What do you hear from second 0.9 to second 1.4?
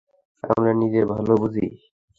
ভালো